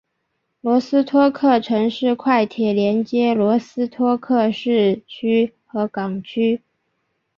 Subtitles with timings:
[0.61, 6.63] 罗斯托克城市快铁连接罗斯托克市区和港区。